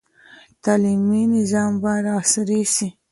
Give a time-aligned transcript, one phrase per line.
[0.63, 2.87] تعلیمي نظام باید عصري سي.